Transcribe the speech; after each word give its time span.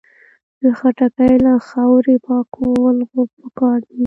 خټکی 0.77 1.33
له 1.45 1.53
خاورې 1.67 2.15
پاکول 2.25 2.97
پکار 3.41 3.77
دي. 3.89 3.99